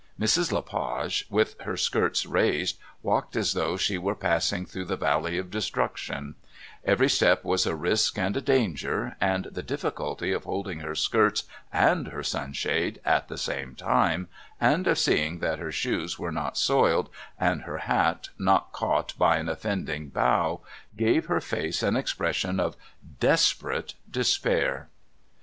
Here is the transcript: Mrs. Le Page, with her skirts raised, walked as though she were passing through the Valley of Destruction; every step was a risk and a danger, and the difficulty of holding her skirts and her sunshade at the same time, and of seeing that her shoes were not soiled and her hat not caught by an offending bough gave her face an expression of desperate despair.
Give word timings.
Mrs. 0.19 0.51
Le 0.51 0.63
Page, 0.63 1.27
with 1.29 1.61
her 1.61 1.77
skirts 1.77 2.25
raised, 2.25 2.79
walked 3.03 3.35
as 3.35 3.53
though 3.53 3.77
she 3.77 3.99
were 3.99 4.15
passing 4.15 4.65
through 4.65 4.85
the 4.85 4.97
Valley 4.97 5.37
of 5.37 5.51
Destruction; 5.51 6.33
every 6.83 7.07
step 7.07 7.43
was 7.43 7.67
a 7.67 7.75
risk 7.75 8.17
and 8.17 8.35
a 8.35 8.41
danger, 8.41 9.15
and 9.21 9.45
the 9.51 9.61
difficulty 9.61 10.31
of 10.31 10.45
holding 10.45 10.79
her 10.79 10.95
skirts 10.95 11.43
and 11.71 12.07
her 12.07 12.23
sunshade 12.23 12.99
at 13.05 13.27
the 13.27 13.37
same 13.37 13.75
time, 13.75 14.27
and 14.59 14.87
of 14.87 14.97
seeing 14.97 15.37
that 15.37 15.59
her 15.59 15.71
shoes 15.71 16.17
were 16.17 16.31
not 16.31 16.57
soiled 16.57 17.07
and 17.39 17.61
her 17.61 17.77
hat 17.77 18.29
not 18.39 18.71
caught 18.71 19.13
by 19.19 19.37
an 19.37 19.47
offending 19.47 20.07
bough 20.09 20.61
gave 20.97 21.27
her 21.27 21.39
face 21.39 21.83
an 21.83 21.95
expression 21.95 22.59
of 22.59 22.75
desperate 23.19 23.93
despair. 24.09 24.89